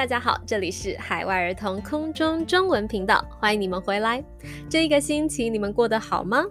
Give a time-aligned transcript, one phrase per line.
[0.00, 4.24] 大家好，这里是海外儿童空中中文频道，欢迎你们回来。
[4.66, 6.42] 这一个星期你们过得好吗？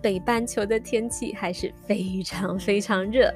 [0.00, 3.30] 北半球的天气还是非常非常热，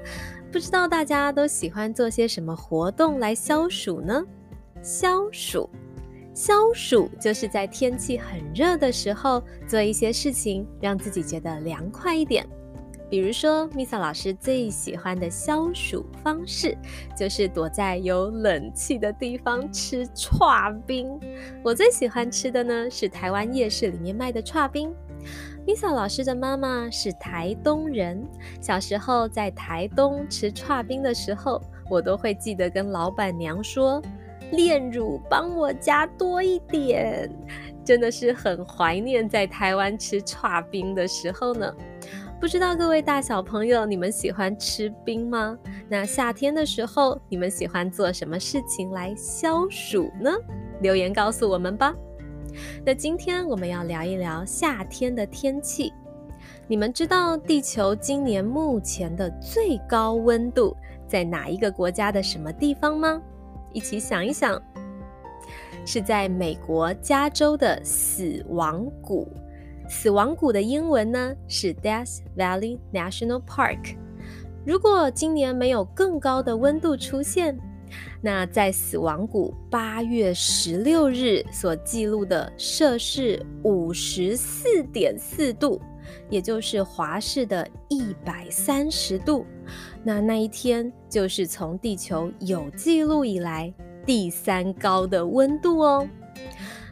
[0.50, 4.24] 不知道大家都喜欢做些什么活动来消暑呢？
[4.82, 5.68] 消暑，
[6.32, 12.48] 消暑就是在天气很热的时候做一些事情，让自己觉得凉快一点。
[13.10, 16.76] 比如说，Misa 老师最喜欢的消暑方式，
[17.16, 21.18] 就是躲在有冷气的地方吃串冰。
[21.62, 24.94] 我最喜欢吃的呢，是台湾夜市里面卖的串冰。
[25.66, 28.22] Misa 老师的妈妈是台东人，
[28.60, 34.02] 小时候在台东吃串冰的时候，我都会记得跟老板娘说
[34.52, 37.30] ：“炼乳帮我加多一点。”
[37.84, 41.74] 真的是很怀念在台湾吃串冰的时候呢。
[42.40, 45.58] 不知道各位大小朋友，你们喜欢吃冰吗？
[45.88, 50.30] 那夏天的时候，你们喜欢做什么事情来消暑呢？
[50.80, 51.92] 留言告诉我们吧。
[52.86, 55.92] 那今天我们要聊一聊夏天的天气。
[56.68, 60.76] 你们知道地球今年目前的最高温度
[61.08, 63.20] 在哪一个国家的什么地方吗？
[63.72, 64.62] 一起想一想，
[65.84, 69.26] 是在美国加州的死亡谷。
[69.88, 73.96] 死亡谷的英文呢是 Death Valley National Park。
[74.64, 77.58] 如果今年没有更高的温度出现，
[78.20, 85.80] 那在死亡谷八月十六日所记录的摄氏五十四点四度，
[86.28, 89.46] 也就是华氏的一百三十度，
[90.04, 93.72] 那那一天就是从地球有记录以来
[94.04, 96.06] 第三高的温度哦。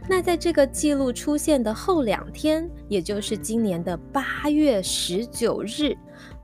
[0.08, 5.96] 那在这个记录出现的后两天，也就是今年的八月十九日，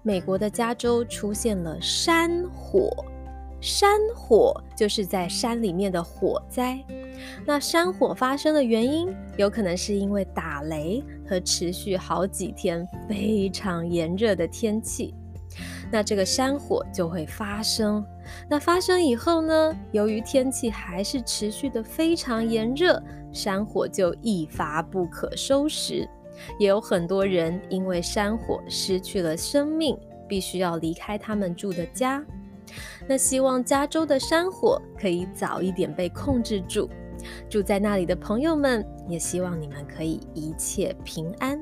[0.03, 2.91] 美国的加州出现了山火。
[3.61, 6.85] 山火就是在山里面的火灾。
[7.47, 15.15] 那山火发生的原因，有可能是因为打雷和持续好几天非常炎热的天气。
[15.93, 18.05] 那这个山火就会发生。
[18.49, 23.01] 那发生以后呢，由于天气还是持续的非常炎热。
[23.33, 26.07] 山火就一发不可收拾，
[26.59, 29.99] 也有很多人因为山火失去了生命，
[30.29, 32.23] 必须要离开他们住的家。
[33.07, 36.91] 那希望加州的山火可以早一点被控制住，
[37.49, 41.59] 住在那里的朋友们也希望你们可以一切平安。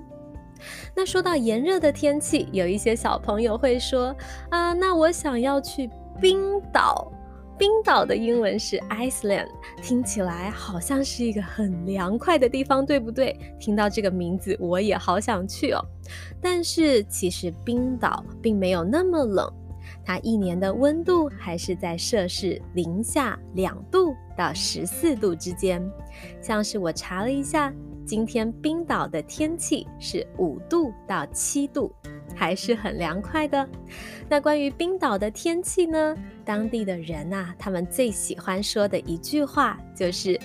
[0.95, 4.15] 那说到炎热的天气，有一些小朋友会说
[4.51, 5.91] ：“啊，那我想要去
[6.21, 7.11] 冰岛。”
[7.59, 9.49] 冰岛的英文是 Iceland，
[9.83, 13.39] 听起来好像是一个很凉快的地方，对不对？
[13.59, 15.85] 听到这个名字，我也好想去哦。
[16.41, 19.47] 但是其实冰岛并没有那么冷，
[20.03, 25.87] 它一年的温度还是在摄氏零下两度到十四度之间。
[26.41, 27.71] 像是我查了一下，
[28.11, 31.95] 今天冰岛的天气是五度到七度。
[32.35, 33.69] 还是很凉快的。
[34.29, 36.17] 那关于冰岛的天气呢？
[36.45, 40.37] 当地的人啊，他们最喜欢说的一句话就是：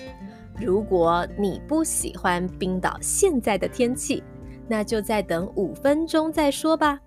[0.60, 4.22] 如果你不喜欢冰岛现在的天气，
[4.68, 7.00] 那就再等五分钟再说吧。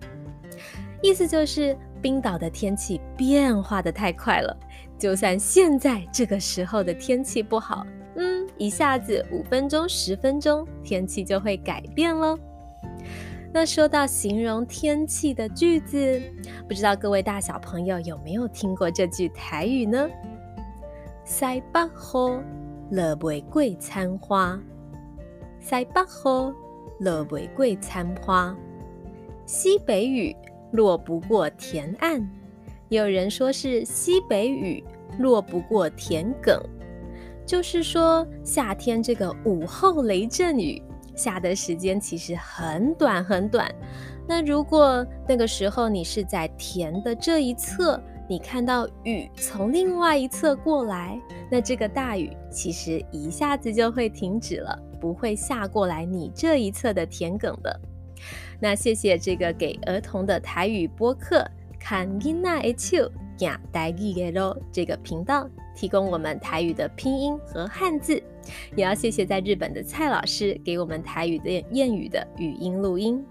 [1.01, 4.57] 意思就是冰岛的天气变化的太快了，
[4.97, 7.85] 就算现在这个时候的天气不好，
[8.59, 12.37] 一下子五分钟、十分钟，天气就会改变喽。
[13.51, 16.21] 那说到形容天气的句子，
[16.67, 20.07] 不知道各位大小朋友有没有听过这句台语呢？
[21.23, 22.43] 西北雨，
[22.91, 24.61] 落玫瑰残花。
[25.59, 26.53] 西北雨，
[26.99, 28.55] 落玫瑰残花。
[29.45, 30.35] 西北雨
[30.71, 32.29] 落不过田岸，
[32.89, 34.83] 有人说是西北雨
[35.17, 36.61] 落不过田埂，
[37.49, 40.79] 就是说夏天这个午后雷阵雨。
[41.15, 43.67] 下的时间其实很短很短。
[44.27, 47.99] 那如果那个时候你是在田的这一侧，
[48.29, 51.19] 你看到雨从另外一侧过来，
[51.49, 57.81] 那这个大雨其实一下子就会停止了，不会下过来你这一侧的田埂的。
[58.59, 61.43] 那谢谢这个给儿童的台语播客
[61.79, 65.49] 看囡仔的手呀台语嘅咯这个频道
[65.79, 68.21] 提供我们台语的拼音和汉字。
[68.75, 73.23] 也要谢谢在日本的蔡老师给我们台语的谚语的语音录音。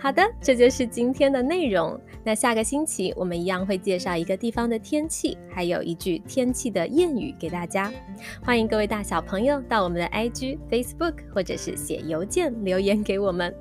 [0.00, 2.00] 好的，这就是今天的内容。
[2.22, 7.92] 那下个星期我们一样会介绍一个地方的天气，还有一句天气的谚语给大家。
[8.42, 13.54] 欢迎各位大小朋友到我们的 IG、Facebook 或者是写邮件留言给我们。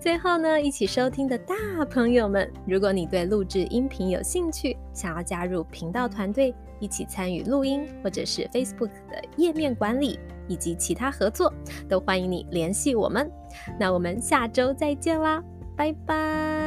[0.00, 1.54] 最后呢，一起收听的大
[1.88, 10.18] 朋友们，如果你对录制音频有兴趣，想要加入频道团队，一起参与录音或者是 Facebook 的页面管理
[10.48, 11.52] 以及其他合作，
[11.88, 13.30] 都欢迎你联系我们。
[13.78, 15.40] 那我们下周再见啦，
[15.76, 16.59] 拜拜。